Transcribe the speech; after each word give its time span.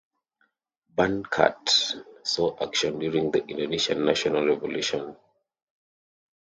"Banckert" 0.95 1.93
saw 2.25 2.57
action 2.59 2.97
during 2.97 3.29
the 3.29 3.45
Indonesian 3.45 4.03
National 4.03 4.43
Revolution. 4.47 5.15